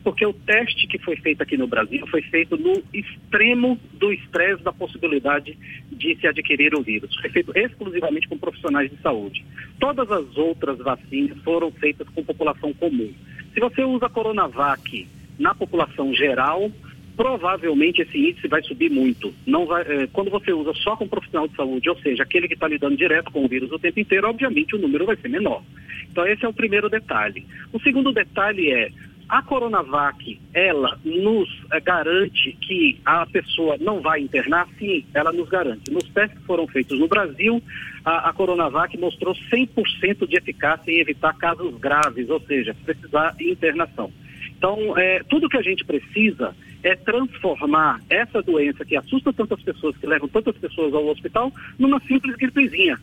porque 0.05 0.25
o 0.25 0.31
teste 0.31 0.87
que 0.87 0.97
foi 0.97 1.17
feito 1.17 1.43
aqui 1.43 1.57
no 1.57 1.67
Brasil 1.67 2.07
foi 2.07 2.21
feito 2.21 2.55
no 2.55 2.81
extremo 2.93 3.77
do 3.93 4.13
estresse 4.13 4.63
da 4.63 4.71
possibilidade 4.71 5.57
de 5.91 6.15
se 6.15 6.25
adquirir 6.25 6.73
o 6.73 6.81
vírus. 6.81 7.13
Foi 7.19 7.29
feito 7.29 7.51
exclusivamente 7.57 8.27
com 8.29 8.37
profissionais 8.37 8.89
de 8.89 8.97
saúde. 9.01 9.43
Todas 9.79 10.09
as 10.09 10.37
outras 10.37 10.77
vacinas 10.77 11.37
foram 11.43 11.71
feitas 11.71 12.07
com 12.09 12.23
população 12.23 12.73
comum. 12.73 13.13
Se 13.53 13.59
você 13.59 13.83
usa 13.83 14.09
Coronavac 14.09 15.07
na 15.37 15.55
população 15.55 16.13
geral, 16.13 16.71
provavelmente 17.19 18.01
esse 18.01 18.17
índice 18.17 18.47
vai 18.47 18.63
subir 18.63 18.89
muito. 18.89 19.33
Não 19.45 19.65
vai, 19.65 19.81
é, 19.81 20.07
quando 20.07 20.31
você 20.31 20.53
usa 20.53 20.73
só 20.75 20.95
com 20.95 21.03
um 21.03 21.09
profissional 21.09 21.47
de 21.47 21.55
saúde, 21.55 21.89
ou 21.89 21.97
seja, 21.97 22.23
aquele 22.23 22.47
que 22.47 22.53
está 22.53 22.67
lidando 22.67 22.95
direto 22.95 23.31
com 23.31 23.43
o 23.43 23.47
vírus 23.47 23.71
o 23.71 23.77
tempo 23.77 23.99
inteiro, 23.99 24.29
obviamente 24.29 24.75
o 24.75 24.79
número 24.79 25.05
vai 25.05 25.17
ser 25.17 25.27
menor. 25.27 25.61
Então 26.09 26.25
esse 26.25 26.45
é 26.45 26.47
o 26.47 26.53
primeiro 26.53 26.89
detalhe. 26.89 27.45
O 27.73 27.79
segundo 27.81 28.13
detalhe 28.13 28.71
é 28.71 28.89
a 29.29 29.43
Coronavac, 29.43 30.41
ela 30.53 30.99
nos 31.05 31.47
é, 31.71 31.79
garante 31.79 32.57
que 32.59 32.99
a 33.05 33.27
pessoa 33.27 33.77
não 33.79 34.01
vai 34.01 34.21
internar? 34.21 34.67
Sim, 34.79 35.05
ela 35.13 35.31
nos 35.31 35.47
garante. 35.47 35.91
Nos 35.91 36.09
testes 36.09 36.39
que 36.39 36.45
foram 36.45 36.67
feitos 36.67 36.97
no 36.97 37.07
Brasil, 37.07 37.61
a, 38.03 38.29
a 38.29 38.33
Coronavac 38.33 38.97
mostrou 38.97 39.35
100% 39.35 40.27
de 40.27 40.35
eficácia 40.35 40.91
em 40.91 40.99
evitar 40.99 41.37
casos 41.37 41.77
graves, 41.77 42.27
ou 42.27 42.39
seja, 42.41 42.75
precisar 42.83 43.35
de 43.35 43.51
internação. 43.51 44.11
Então, 44.57 44.97
é, 44.97 45.21
tudo 45.29 45.47
que 45.47 45.57
a 45.57 45.61
gente 45.61 45.85
precisa 45.85 46.55
é 46.81 46.95
transformar 46.95 48.01
essa 48.09 48.41
doença 48.41 48.83
que 48.83 48.97
assusta 48.97 49.31
tantas 49.31 49.61
pessoas, 49.61 49.95
que 49.95 50.07
levam 50.07 50.27
tantas 50.27 50.57
pessoas 50.57 50.93
ao 50.93 51.05
hospital, 51.05 51.53
numa 51.77 51.99
simples 52.01 52.35
gripezinha 52.35 52.97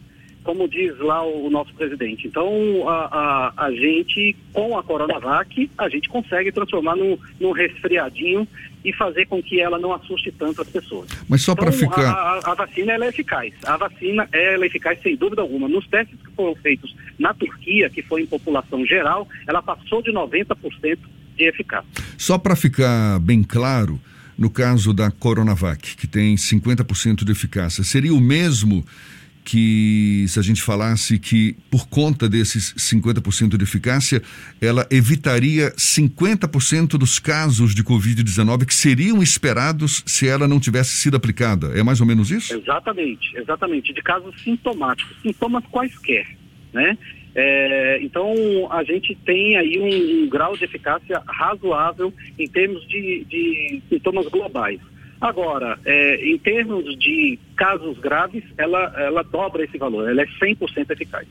como 0.46 0.68
diz 0.68 0.96
lá 1.00 1.26
o, 1.26 1.50
nosso 1.50 1.74
presidente. 1.74 2.28
Então, 2.28 2.48
a, 2.88 3.52
a, 3.56 3.64
a, 3.66 3.70
gente, 3.72 4.36
com 4.52 4.78
a 4.78 4.82
Coronavac, 4.82 5.68
a 5.76 5.88
gente 5.88 6.08
consegue 6.08 6.52
transformar 6.52 6.94
num, 6.94 7.18
num 7.40 7.50
resfriadinho 7.50 8.46
e 8.84 8.92
fazer 8.92 9.26
com 9.26 9.42
que 9.42 9.60
ela 9.60 9.76
não 9.76 9.92
assuste 9.92 10.30
tanto 10.30 10.62
as 10.62 10.68
pessoas. 10.68 11.08
Mas 11.28 11.42
só 11.42 11.52
então, 11.52 11.64
para 11.64 11.72
ficar... 11.72 12.12
A, 12.12 12.52
a, 12.52 12.54
vacina, 12.54 12.92
ela 12.92 13.06
é 13.06 13.08
eficaz. 13.08 13.52
A 13.64 13.76
vacina, 13.76 14.28
ela 14.30 14.64
é 14.64 14.68
eficaz 14.68 15.02
sem 15.02 15.16
dúvida 15.16 15.42
alguma. 15.42 15.68
Nos 15.68 15.84
testes 15.88 16.16
que 16.24 16.30
foram 16.36 16.54
feitos 16.54 16.94
na 17.18 17.34
Turquia, 17.34 17.90
que 17.90 18.00
foi 18.02 18.22
em 18.22 18.26
população 18.26 18.86
geral, 18.86 19.26
ela 19.48 19.60
passou 19.60 20.00
de 20.00 20.12
90% 20.12 20.98
de 21.36 21.44
eficácia. 21.44 21.90
Só 22.16 22.38
para 22.38 22.54
ficar 22.54 23.18
bem 23.18 23.42
claro, 23.42 24.00
no 24.38 24.48
caso 24.48 24.94
da 24.94 25.10
Coronavac, 25.10 25.96
que 25.96 26.06
tem 26.06 26.36
50% 26.36 27.24
de 27.24 27.32
eficácia, 27.32 27.82
seria 27.82 28.14
o 28.14 28.20
mesmo 28.20 28.84
que 29.46 30.24
se 30.26 30.40
a 30.40 30.42
gente 30.42 30.60
falasse 30.60 31.20
que 31.20 31.56
por 31.70 31.88
conta 31.88 32.28
desses 32.28 32.74
50% 32.74 33.56
de 33.56 33.62
eficácia, 33.62 34.20
ela 34.60 34.84
evitaria 34.90 35.70
50% 35.76 36.98
dos 36.98 37.20
casos 37.20 37.72
de 37.72 37.84
Covid-19 37.84 38.66
que 38.66 38.74
seriam 38.74 39.22
esperados 39.22 40.02
se 40.04 40.26
ela 40.26 40.48
não 40.48 40.58
tivesse 40.58 40.96
sido 40.96 41.16
aplicada. 41.16 41.68
É 41.78 41.82
mais 41.84 42.00
ou 42.00 42.06
menos 42.06 42.32
isso? 42.32 42.52
Exatamente, 42.54 43.36
exatamente. 43.36 43.92
De 43.94 44.02
casos 44.02 44.34
sintomáticos, 44.42 45.16
sintomas 45.22 45.64
quaisquer, 45.70 46.26
né? 46.72 46.98
É, 47.32 47.98
então, 48.02 48.34
a 48.70 48.82
gente 48.82 49.14
tem 49.24 49.56
aí 49.56 49.78
um, 49.78 50.24
um, 50.24 50.28
grau 50.28 50.56
de 50.56 50.64
eficácia 50.64 51.22
razoável 51.28 52.12
em 52.36 52.48
termos 52.48 52.84
de, 52.88 53.24
de 53.28 53.82
sintomas 53.90 54.26
globais. 54.26 54.80
Agora, 55.20 55.78
é, 55.84 56.30
em 56.30 56.38
termos 56.38 56.84
de 56.98 57.38
casos 57.56 57.98
graves, 57.98 58.44
ela, 58.58 58.92
ela 58.96 59.22
dobra 59.22 59.64
esse 59.64 59.78
valor, 59.78 60.08
ela 60.08 60.22
é 60.22 60.26
100% 60.26 60.90
eficaz. 60.90 61.26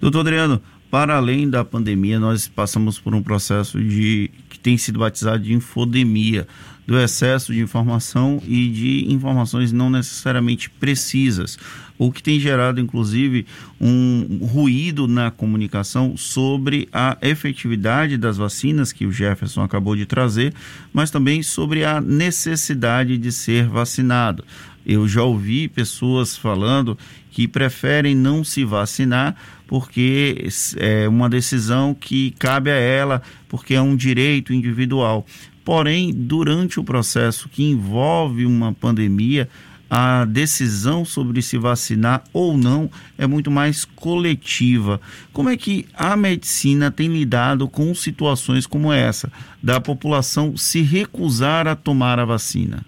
Doutor 0.00 0.20
Adriano, 0.20 0.62
para 0.90 1.16
além 1.16 1.48
da 1.48 1.64
pandemia, 1.64 2.18
nós 2.18 2.48
passamos 2.48 2.98
por 2.98 3.14
um 3.14 3.22
processo 3.22 3.80
de 3.80 4.30
que 4.48 4.58
tem 4.58 4.76
sido 4.76 4.98
batizado 4.98 5.42
de 5.42 5.52
infodemia, 5.52 6.46
do 6.90 6.98
excesso 6.98 7.54
de 7.54 7.60
informação 7.60 8.42
e 8.44 8.68
de 8.68 9.12
informações 9.12 9.70
não 9.70 9.88
necessariamente 9.88 10.68
precisas 10.68 11.56
o 11.96 12.10
que 12.10 12.20
tem 12.20 12.40
gerado, 12.40 12.80
inclusive, 12.80 13.46
um 13.80 14.40
ruído 14.50 15.06
na 15.06 15.30
comunicação 15.30 16.16
sobre 16.16 16.88
a 16.92 17.16
efetividade 17.22 18.16
das 18.16 18.38
vacinas 18.38 18.90
que 18.90 19.06
o 19.06 19.12
Jefferson 19.12 19.62
acabou 19.62 19.94
de 19.94 20.04
trazer, 20.04 20.52
mas 20.92 21.12
também 21.12 21.44
sobre 21.44 21.84
a 21.84 22.00
necessidade 22.00 23.18
de 23.18 23.30
ser 23.30 23.68
vacinado. 23.68 24.42
Eu 24.84 25.06
já 25.06 25.22
ouvi 25.22 25.68
pessoas 25.68 26.36
falando 26.36 26.98
que 27.30 27.46
preferem 27.46 28.16
não 28.16 28.42
se 28.42 28.64
vacinar 28.64 29.36
porque 29.68 30.48
é 30.78 31.06
uma 31.06 31.28
decisão 31.28 31.94
que 31.94 32.32
cabe 32.38 32.72
a 32.72 32.74
ela, 32.74 33.22
porque 33.48 33.74
é 33.74 33.80
um 33.80 33.94
direito 33.94 34.52
individual. 34.52 35.24
Porém, 35.70 36.12
durante 36.12 36.80
o 36.80 36.84
processo 36.84 37.48
que 37.48 37.62
envolve 37.62 38.44
uma 38.44 38.72
pandemia, 38.72 39.48
a 39.88 40.24
decisão 40.24 41.04
sobre 41.04 41.40
se 41.42 41.56
vacinar 41.56 42.24
ou 42.32 42.58
não 42.58 42.90
é 43.16 43.24
muito 43.24 43.52
mais 43.52 43.84
coletiva. 43.84 45.00
Como 45.32 45.48
é 45.48 45.56
que 45.56 45.86
a 45.94 46.16
medicina 46.16 46.90
tem 46.90 47.06
lidado 47.06 47.68
com 47.68 47.94
situações 47.94 48.66
como 48.66 48.92
essa, 48.92 49.30
da 49.62 49.80
população 49.80 50.56
se 50.56 50.82
recusar 50.82 51.68
a 51.68 51.76
tomar 51.76 52.18
a 52.18 52.24
vacina? 52.24 52.84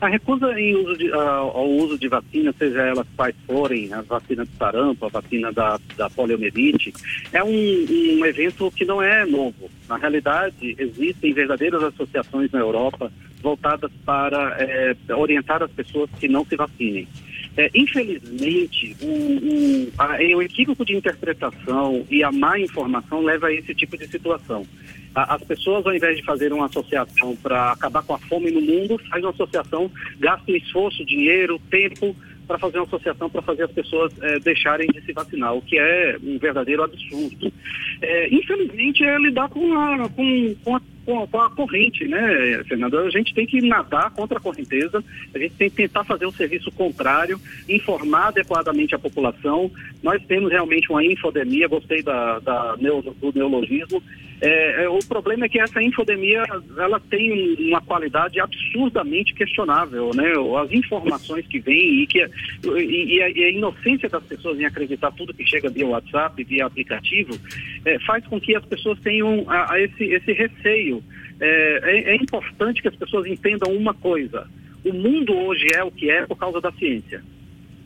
A 0.00 0.08
recusa 0.08 0.46
uso 0.48 0.96
de, 0.96 1.10
uh, 1.10 1.18
ao 1.18 1.68
uso 1.68 1.98
de 1.98 2.08
vacinas, 2.08 2.54
seja 2.58 2.82
elas 2.82 3.06
quais 3.16 3.34
forem, 3.46 3.92
a 3.94 4.02
vacina 4.02 4.44
de 4.44 4.50
sarampo, 4.56 5.06
a 5.06 5.08
vacina 5.08 5.52
da, 5.52 5.78
da 5.96 6.10
poliomielite, 6.10 6.92
é 7.32 7.42
um, 7.42 7.48
um 7.50 8.26
evento 8.26 8.70
que 8.72 8.84
não 8.84 9.00
é 9.00 9.24
novo. 9.24 9.70
Na 9.88 9.96
realidade, 9.96 10.76
existem 10.78 11.32
verdadeiras 11.32 11.82
associações 11.82 12.50
na 12.50 12.58
Europa 12.58 13.10
voltadas 13.40 13.90
para 14.04 14.56
é, 14.58 14.96
orientar 15.14 15.62
as 15.62 15.70
pessoas 15.70 16.10
que 16.18 16.28
não 16.28 16.44
se 16.44 16.56
vacinem. 16.56 17.08
É, 17.56 17.70
infelizmente, 17.74 18.94
o, 19.00 19.06
o, 19.06 19.92
a, 19.98 20.16
o 20.36 20.42
equívoco 20.42 20.84
de 20.84 20.94
interpretação 20.94 22.06
e 22.10 22.22
a 22.22 22.30
má 22.30 22.58
informação 22.58 23.22
leva 23.22 23.46
a 23.46 23.52
esse 23.52 23.74
tipo 23.74 23.96
de 23.96 24.06
situação. 24.06 24.66
A, 25.14 25.34
as 25.34 25.42
pessoas, 25.42 25.86
ao 25.86 25.94
invés 25.94 26.18
de 26.18 26.24
fazer 26.24 26.52
uma 26.52 26.66
associação 26.66 27.34
para 27.36 27.72
acabar 27.72 28.02
com 28.02 28.14
a 28.14 28.18
fome 28.18 28.50
no 28.50 28.60
mundo, 28.60 28.98
faz 29.08 29.24
uma 29.24 29.30
associação, 29.30 29.90
gastam 30.18 30.54
esforço, 30.54 31.04
dinheiro, 31.06 31.58
tempo 31.70 32.14
para 32.46 32.58
fazer 32.58 32.78
uma 32.78 32.86
associação 32.86 33.28
para 33.28 33.42
fazer 33.42 33.64
as 33.64 33.72
pessoas 33.72 34.12
é, 34.22 34.38
deixarem 34.38 34.86
de 34.88 35.00
se 35.02 35.12
vacinar, 35.12 35.54
o 35.54 35.62
que 35.62 35.78
é 35.78 36.16
um 36.22 36.38
verdadeiro 36.38 36.82
absurdo. 36.82 37.52
É, 38.00 38.34
infelizmente, 38.34 39.02
é 39.02 39.18
lidar 39.18 39.48
com 39.48 39.74
a, 39.74 40.08
com, 40.10 40.54
com 40.62 40.76
a 40.76 40.80
com 41.06 41.22
a, 41.22 41.26
com 41.26 41.40
a, 41.40 41.50
corrente, 41.50 42.04
né, 42.06 42.62
Fernando? 42.68 42.98
A 42.98 43.10
gente 43.10 43.32
tem 43.32 43.46
que 43.46 43.62
nadar 43.62 44.10
contra 44.10 44.38
a 44.38 44.40
correnteza, 44.40 45.02
a 45.32 45.38
gente 45.38 45.54
tem 45.54 45.70
que 45.70 45.76
tentar 45.76 46.04
fazer 46.04 46.26
um 46.26 46.32
serviço 46.32 46.70
contrário, 46.72 47.40
informar 47.68 48.28
adequadamente 48.28 48.94
a 48.94 48.98
população. 48.98 49.70
Nós 50.02 50.22
temos 50.26 50.50
realmente 50.50 50.90
uma 50.90 51.04
infodemia, 51.04 51.68
gostei 51.68 52.02
da, 52.02 52.40
da 52.40 52.74
do 52.74 53.32
neologismo, 53.32 54.02
é, 54.40 54.84
é, 54.84 54.88
o 54.88 54.98
problema 54.98 55.46
é 55.46 55.48
que 55.48 55.58
essa 55.58 55.82
infodemia 55.82 56.44
ela 56.76 57.00
tem 57.00 57.56
uma 57.70 57.80
qualidade 57.80 58.38
absurdamente 58.38 59.34
questionável, 59.34 60.10
né? 60.14 60.30
As 60.62 60.70
informações 60.72 61.46
que 61.46 61.58
vêm 61.58 62.02
e, 62.02 62.06
que, 62.06 62.18
e, 62.18 63.16
e, 63.16 63.22
a, 63.22 63.30
e 63.30 63.44
a, 63.44 63.50
inocência 63.50 64.08
das 64.08 64.22
pessoas 64.24 64.60
em 64.60 64.66
acreditar 64.66 65.10
tudo 65.12 65.32
que 65.32 65.46
chega 65.46 65.70
via 65.70 65.86
WhatsApp, 65.86 66.44
via 66.44 66.66
aplicativo, 66.66 67.38
é, 67.84 67.98
faz 68.00 68.26
com 68.26 68.38
que 68.38 68.54
as 68.54 68.64
pessoas 68.66 68.98
tenham 69.00 69.44
a, 69.48 69.72
a 69.72 69.80
esse, 69.80 70.04
esse 70.04 70.32
receio. 70.32 70.95
É, 71.40 71.80
é, 71.82 72.10
é 72.12 72.16
importante 72.16 72.82
que 72.82 72.88
as 72.88 72.96
pessoas 72.96 73.26
entendam 73.26 73.72
uma 73.72 73.94
coisa: 73.94 74.48
o 74.84 74.92
mundo 74.92 75.36
hoje 75.36 75.66
é 75.74 75.82
o 75.82 75.90
que 75.90 76.10
é 76.10 76.26
por 76.26 76.36
causa 76.36 76.60
da 76.60 76.72
ciência. 76.72 77.22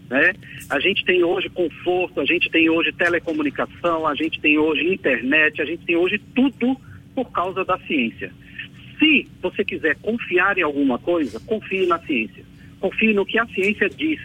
Né? 0.08 0.32
A 0.68 0.80
gente 0.80 1.04
tem 1.04 1.22
hoje 1.22 1.48
conforto, 1.48 2.20
a 2.20 2.24
gente 2.24 2.50
tem 2.50 2.68
hoje 2.68 2.92
telecomunicação, 2.92 4.06
a 4.06 4.14
gente 4.14 4.40
tem 4.40 4.58
hoje 4.58 4.92
internet, 4.92 5.62
a 5.62 5.64
gente 5.64 5.84
tem 5.86 5.96
hoje 5.96 6.20
tudo 6.34 6.76
por 7.14 7.30
causa 7.30 7.64
da 7.64 7.78
ciência. 7.78 8.32
Se 8.98 9.28
você 9.40 9.64
quiser 9.64 9.96
confiar 10.02 10.58
em 10.58 10.62
alguma 10.62 10.98
coisa, 10.98 11.40
confie 11.40 11.86
na 11.86 11.98
ciência. 12.00 12.44
Confie 12.80 13.14
no 13.14 13.24
que 13.24 13.38
a 13.38 13.46
ciência 13.46 13.88
diz. 13.88 14.20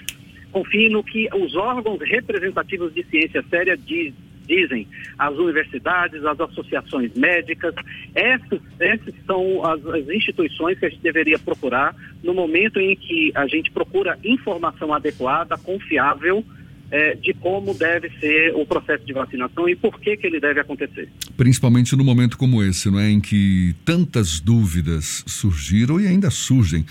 Confie 0.52 0.90
no 0.90 1.04
que 1.04 1.30
os 1.34 1.56
órgãos 1.56 2.00
representativos 2.02 2.94
de 2.94 3.04
ciência 3.06 3.44
séria 3.50 3.78
diz, 3.78 4.14
dizem 4.46 4.88
as 5.18 5.36
universidades, 5.36 6.24
as 6.24 6.40
associações 6.40 7.14
médicas. 7.16 7.74
Essas, 8.14 8.60
essas 8.80 9.14
são 9.26 9.66
as, 9.66 9.86
as, 9.86 10.08
instituições 10.10 10.80
que 10.80 10.86
a 10.86 10.90
gente 10.90 11.02
deveria 11.02 11.40
procurar 11.40 11.96
no 12.24 12.34
momento 12.34 12.80
em 12.80 12.96
que 12.96 13.32
a 13.36 13.48
gente 13.48 13.72
procura 13.72 14.18
informação 14.24 14.94
adequada, 14.94 15.58
confiável, 15.58 16.44
é, 16.92 17.16
de 17.16 17.34
como 17.34 17.74
deve 17.74 18.10
ser 18.20 18.54
o 18.56 18.66
processo 18.66 19.06
de 19.06 19.14
vacinação 19.14 19.68
e 19.68 19.76
por 19.76 20.00
que, 20.00 20.16
que 20.16 20.28
ele 20.28 20.40
deve 20.40 20.60
acontecer. 20.60 21.10
Principalmente 21.36 21.96
no 21.96 22.04
momento 22.04 22.38
como 22.38 22.64
esse, 22.64 22.90
não 22.90 23.00
é, 23.00 23.10
em 23.10 23.20
que 23.20 23.76
tantas 23.84 24.40
dúvidas 24.40 25.24
surgiram 25.26 26.00
e 26.00 26.08
ainda 26.08 26.30
surgem 26.30 26.86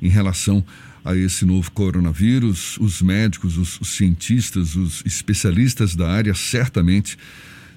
em 0.00 0.08
relação 0.08 0.64
a 1.04 1.14
esse 1.14 1.44
novo 1.44 1.70
coronavírus, 1.70 2.78
os 2.78 3.02
médicos, 3.02 3.58
os, 3.58 3.80
os 3.80 3.88
cientistas, 3.88 4.74
os 4.74 5.02
especialistas 5.04 5.94
da 5.94 6.10
área 6.10 6.34
certamente 6.34 7.18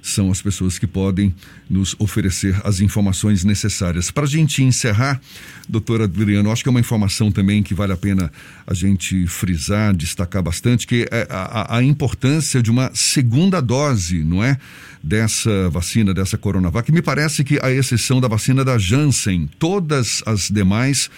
são 0.02 0.32
as 0.32 0.42
pessoas 0.42 0.80
que 0.80 0.88
podem 0.88 1.36
nos 1.70 1.96
oferecer 2.00 2.60
as 2.64 2.80
informações 2.80 3.44
necessárias. 3.44 4.10
Para 4.10 4.24
a 4.24 4.28
gente 4.28 4.64
encerrar, 4.64 5.20
doutora 5.68 6.06
Adriano, 6.06 6.52
acho 6.52 6.64
que 6.64 6.70
é 6.70 6.72
uma 6.72 6.80
informação 6.80 7.32
também 7.32 7.62
que 7.62 7.74
vale 7.74 7.92
a 7.92 7.98
pena 7.98 8.32
a 8.66 8.74
gente 8.74 9.28
frisar, 9.28 9.94
destacar 9.94 10.42
bastante, 10.42 10.88
que 10.88 11.08
é 11.12 11.28
a, 11.30 11.78
a 11.78 11.84
importância 11.84 12.62
de 12.64 12.72
uma 12.72 12.90
segunda 12.94 13.62
dose, 13.62 14.24
não 14.24 14.44
é? 14.44 14.58
Dessa 15.04 15.70
vacina, 15.70 16.14
dessa 16.14 16.38
Coronavac. 16.38 16.92
Me 16.92 17.02
parece 17.02 17.44
que, 17.44 17.60
a 17.62 17.72
exceção 17.72 18.22
da 18.22 18.28
vacina 18.28 18.64
da 18.64 18.78
Janssen, 18.78 19.50
todas 19.60 20.24
as 20.26 20.50
demais 20.50 21.10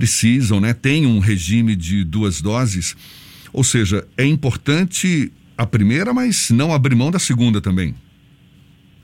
precisam, 0.00 0.62
né? 0.62 0.72
Tem 0.72 1.04
um 1.04 1.18
regime 1.18 1.76
de 1.76 2.04
duas 2.04 2.40
doses. 2.40 2.96
Ou 3.52 3.62
seja, 3.62 4.08
é 4.16 4.24
importante 4.24 5.30
a 5.58 5.66
primeira, 5.66 6.14
mas 6.14 6.50
não 6.50 6.72
abrir 6.72 6.94
mão 6.94 7.10
da 7.10 7.18
segunda 7.18 7.60
também. 7.60 7.94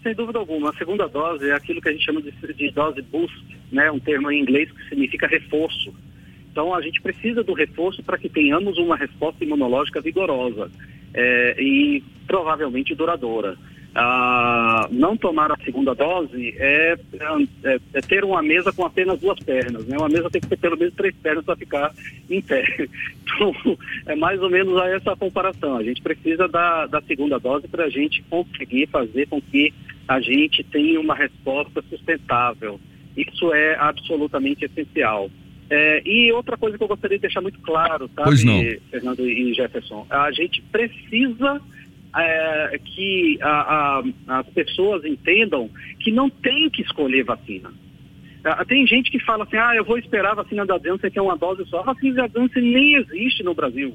Sem 0.03 0.15
dúvida 0.15 0.39
alguma. 0.39 0.71
A 0.71 0.73
segunda 0.73 1.07
dose 1.07 1.51
é 1.51 1.53
aquilo 1.53 1.83
que 1.83 1.91
a 1.91 1.93
gente 1.93 2.03
chama 2.03 2.23
de, 2.23 2.33
de 2.55 2.71
dose 2.71 3.03
boost, 3.03 3.45
né? 3.71 3.91
Um 3.91 3.99
termo 3.99 4.31
em 4.31 4.41
inglês 4.41 4.71
que 4.73 4.89
significa 4.89 5.27
reforço. 5.27 5.93
Então, 6.51 6.75
a 6.75 6.81
gente 6.81 7.03
precisa 7.03 7.45
do 7.45 7.53
reforço 7.53 8.03
para 8.03 8.17
que 8.17 8.31
tenhamos 8.31 8.79
uma 8.79 8.97
resposta 8.97 9.45
imunológica 9.45 10.01
vigorosa 10.01 10.71
é, 11.13 11.63
e 11.63 12.03
provavelmente 12.27 12.95
duradoura. 12.95 13.59
Ah, 13.99 14.89
não 14.91 15.17
tomar 15.17 15.51
a 15.51 15.57
segunda 15.65 15.95
dose 15.95 16.55
é, 16.59 16.99
é, 17.65 17.79
é, 17.95 18.01
ter 18.03 18.25
uma 18.25 18.43
mesa 18.43 18.71
com 18.71 18.85
apenas 18.85 19.19
duas 19.19 19.41
pernas. 19.41 19.87
Né? 19.87 19.97
Uma 19.97 20.11
mesa 20.11 20.29
tem 20.29 20.39
que 20.39 20.49
ter 20.49 20.59
pelo 20.59 20.77
menos 20.77 20.95
três 20.95 21.15
pernas 21.15 21.47
para 21.47 21.57
ficar 21.57 21.95
em 22.29 22.43
pé. 22.43 22.63
Então, 23.39 23.77
é 24.07 24.15
mais 24.15 24.41
ou 24.41 24.49
menos 24.49 24.81
essa 24.87 25.17
comparação. 25.17 25.77
A 25.77 25.83
gente 25.83 26.01
precisa 26.01 26.47
da, 26.47 26.87
da 26.87 27.03
segunda 27.03 27.39
dose 27.39 27.67
para 27.67 27.85
a 27.85 27.91
gente 27.91 28.23
conseguir 28.31 28.87
fazer 28.87 29.27
com 29.27 29.43
que 29.43 29.75
a 30.07 30.21
gente 30.21 30.63
tenha 30.63 31.01
uma 31.01 31.15
resposta 31.15 31.83
sustentável. 31.91 32.81
Isso 33.17 33.53
é 33.53 33.75
absolutamente 33.75 34.65
essencial. 34.65 35.29
É, 35.69 36.03
e 36.07 36.33
outra 36.33 36.57
coisa 36.57 36.79
que 36.79 36.85
eu 36.85 36.89
gostaria 36.89 37.19
de 37.19 37.23
deixar 37.23 37.41
muito 37.41 37.59
claro, 37.61 38.09
tá, 38.09 38.25
Fernando 38.91 39.29
e 39.29 39.53
Jefferson, 39.53 40.07
a 40.09 40.31
gente 40.31 40.63
precisa 40.71 41.61
é, 42.17 42.79
que 42.85 43.39
a, 43.43 44.01
a, 44.29 44.39
as 44.41 44.47
pessoas 44.49 45.05
entendam 45.05 45.71
que 46.01 46.11
não 46.11 46.31
tem 46.31 46.71
que 46.71 46.83
escolher 46.83 47.25
vacina. 47.25 47.73
É, 48.45 48.65
tem 48.65 48.87
gente 48.87 49.11
que 49.11 49.19
fala 49.21 49.45
assim, 49.45 49.57
ah, 49.57 49.75
eu 49.75 49.85
vou 49.85 49.99
esperar 49.99 50.33
a 50.33 50.43
vacina 50.43 50.65
da 50.65 50.79
Janssen, 50.79 51.11
que 51.11 51.19
é 51.19 51.23
uma 51.23 51.37
dose 51.37 51.65
só. 51.67 51.81
A 51.81 51.93
vacina 51.93 52.29
da 52.29 52.41
Janssen 52.41 52.63
nem 52.63 52.95
existe 52.95 53.43
no 53.43 53.55
Brasil. 53.55 53.95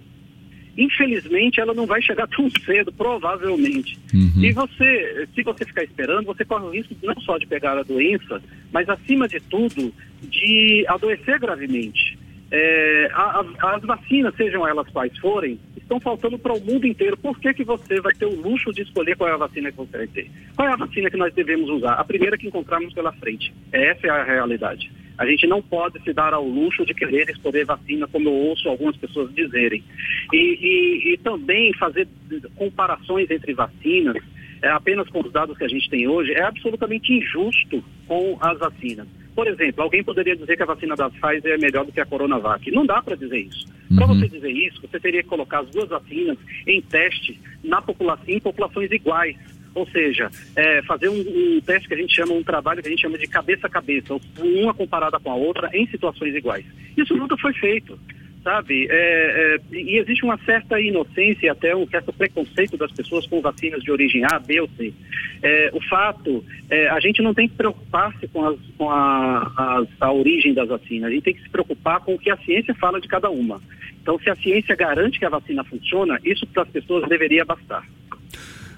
Infelizmente, 0.78 1.60
ela 1.60 1.74
não 1.74 1.86
vai 1.86 2.02
chegar 2.02 2.28
tão 2.36 2.50
cedo, 2.50 2.92
provavelmente. 2.92 3.98
Uhum. 4.14 4.44
E 4.44 4.52
você, 4.52 5.28
se 5.34 5.44
você 5.44 5.66
ficar 5.66 5.84
esperando, 5.84 6.26
você 6.26 6.46
corre 6.46 6.66
o 6.66 6.72
risco 6.72 6.96
não 7.04 7.20
só 7.22 7.38
de 7.38 7.48
pegar 7.48 7.78
a 7.78 7.84
doença, 7.84 8.42
mas 8.72 8.88
acima 8.88 9.28
de 9.28 9.40
tudo, 9.40 9.94
de 10.22 10.86
adoecer 10.88 11.40
gravemente. 11.40 12.18
É, 12.52 13.10
a, 13.14 13.44
a, 13.62 13.76
as 13.76 13.84
vacinas, 13.84 14.36
sejam 14.36 14.68
elas 14.68 14.88
quais 14.90 15.18
forem, 15.18 15.58
estão 15.92 16.00
faltando 16.00 16.40
para 16.40 16.54
o 16.54 16.62
mundo 16.62 16.88
inteiro. 16.88 17.18
Por 17.18 17.38
que, 17.38 17.54
que 17.54 17.64
você 17.66 18.00
vai 18.00 18.14
ter 18.14 18.26
o 18.26 18.42
luxo 18.42 18.72
de 18.72 18.82
escolher 18.82 19.18
qual 19.18 19.30
é 19.30 19.34
a 19.34 19.38
vacina 19.38 19.72
que 19.72 19.78
você 19.78 19.98
vai 19.98 20.08
ter? 20.08 20.32
Qual 20.56 20.68
é 20.68 20.72
a 20.72 20.78
vacina 20.78 21.10
que 21.10 21.18
nós 21.18 21.34
devemos 21.34 21.70
usar? 21.70 21.94
A 21.94 22.04
primeira 22.04 22.38
que 22.38 22.48
encontrarmos 22.48 22.94
pela 22.94 23.12
frente. 23.14 23.54
Essa 23.74 24.08
é 24.08 24.10
a 24.10 24.24
realidade. 24.24 24.90
A 25.18 25.26
gente 25.26 25.46
não 25.46 25.62
pode 25.62 26.02
se 26.02 26.14
dar 26.14 26.34
ao 26.34 26.48
luxo 26.48 26.86
de 26.86 26.94
querer 26.94 27.30
escolher 27.30 27.66
vacina, 27.66 28.08
como 28.08 28.30
eu 28.30 28.34
ouço 28.34 28.70
algumas 28.70 28.96
pessoas 28.96 29.34
dizerem. 29.36 29.84
E, 30.32 30.38
e, 30.38 31.14
e 31.14 31.18
também 31.18 31.74
fazer 31.74 32.08
comparações 32.56 33.30
entre 33.30 33.54
vacinas, 33.54 34.24
é, 34.62 34.70
apenas 34.70 35.10
com 35.10 35.20
os 35.20 35.32
dados 35.32 35.58
que 35.58 35.64
a 35.66 35.68
gente 35.68 35.90
tem 35.90 36.08
hoje, 36.08 36.32
é 36.32 36.42
absolutamente 36.42 37.12
injusto 37.12 37.84
com 38.08 38.38
as 38.40 38.58
vacinas. 38.58 39.08
Por 39.42 39.48
exemplo, 39.48 39.82
alguém 39.82 40.04
poderia 40.04 40.36
dizer 40.36 40.56
que 40.56 40.62
a 40.62 40.68
vacina 40.68 40.96
da 40.96 41.10
Pfizer 41.10 41.54
é 41.54 41.58
melhor 41.58 41.84
do 41.84 41.92
que 41.92 42.00
a 42.00 42.06
Coronavac. 42.06 42.70
Não 42.70 42.86
dá 42.86 43.02
para 43.02 43.16
dizer 43.16 43.40
isso. 43.40 43.66
Uhum. 43.90 43.98
Para 43.98 44.06
você 44.06 44.30
dizer 44.30 44.52
isso, 44.52 44.80
você 44.80 45.00
teria 45.00 45.24
que 45.24 45.30
colocar 45.30 45.62
as 45.62 45.70
duas 45.72 45.90
vacinas 45.90 46.38
em 46.68 46.80
teste 46.80 47.42
na 47.64 47.82
população, 47.82 48.26
em 48.28 48.40
populações 48.40 48.92
iguais. 48.92 49.36
Ou 49.74 49.88
seja, 49.88 50.30
é, 50.56 50.84
fazer 50.84 51.10
um, 51.10 51.20
um, 51.20 51.60
teste 51.60 51.88
que 51.88 51.96
a 51.96 51.98
gente 51.98 52.14
chama, 52.14 52.34
um 52.34 52.44
trabalho 52.44 52.84
que 52.84 52.88
a 52.88 52.92
gente 52.92 53.02
chama 53.02 53.18
de 53.18 53.26
cabeça 53.26 53.66
a 53.66 53.70
cabeça, 53.70 54.16
uma 54.38 54.76
comparada 54.76 55.20
com 55.20 55.32
a 55.32 55.36
outra 55.36 55.72
em 55.74 55.88
situações 55.88 56.36
iguais. 56.36 56.66
Isso 56.96 57.16
nunca 57.16 57.36
foi 57.36 57.54
feito 57.54 57.98
sabe? 58.44 58.88
É, 58.90 59.60
é, 59.72 59.76
e 59.76 60.00
existe 60.00 60.24
uma 60.24 60.38
certa 60.46 60.80
inocência 60.80 61.52
até 61.52 61.76
um 61.76 61.88
certo 61.88 62.12
preconceito 62.12 62.78
das 62.78 62.92
pessoas 62.92 63.26
com 63.28 63.42
vacinas 63.42 63.82
de 63.84 63.92
origem 63.92 64.24
A, 64.26 64.40
B 64.40 64.62
ou 64.62 64.70
C. 64.78 64.94
É, 65.42 65.72
o 65.74 65.82
fato, 65.82 66.44
é, 66.70 66.90
a 66.90 67.00
gente 67.00 67.22
não 67.22 67.34
tem 67.34 67.48
que 67.48 67.56
preocupar-se 67.56 68.28
com, 68.28 68.46
as, 68.46 68.58
com 68.78 68.90
a, 68.90 69.52
a, 69.58 69.84
a, 70.00 70.12
origem 70.12 70.54
das 70.54 70.68
vacinas, 70.68 71.10
a 71.10 71.14
gente 71.14 71.24
tem 71.24 71.34
que 71.34 71.44
se 71.44 71.50
preocupar 71.50 72.00
com 72.02 72.16
o 72.16 72.20
que 72.20 72.30
a 72.30 72.38
ciência 72.38 72.74
fala 72.76 73.00
de 73.00 73.08
cada 73.08 73.30
uma. 73.30 73.62
Então, 74.02 74.20
se 74.20 74.30
a 74.30 74.36
ciência 74.36 74.76
garante 74.76 75.20
que 75.20 75.26
a 75.26 75.30
vacina 75.30 75.64
funciona, 75.64 76.20
isso 76.24 76.46
para 76.48 76.64
as 76.64 76.70
pessoas 76.70 77.08
deveria 77.08 77.46
bastar. 77.46 77.86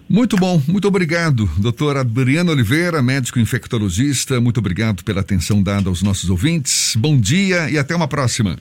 Muito 0.10 0.36
bom, 0.36 0.62
muito 0.67 0.88
obrigado, 0.88 1.50
doutor 1.58 1.96
Adriano 1.98 2.51
Oliveira, 2.51 3.01
médico 3.01 3.39
infectologista. 3.39 4.39
Muito 4.39 4.60
obrigado 4.60 5.03
pela 5.03 5.22
atenção 5.22 5.63
dada 5.63 5.89
aos 5.89 6.03
nossos 6.03 6.29
ouvintes. 6.29 6.96
Bom 6.98 7.17
dia 7.17 7.70
e 7.70 7.77
até 7.77 7.96
uma 7.96 8.08
próxima. 8.08 8.58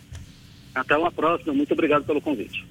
Até 0.75 0.97
uma 0.97 1.11
próxima. 1.11 1.53
Muito 1.53 1.73
obrigado 1.73 2.05
pelo 2.05 2.21
convite. 2.21 2.65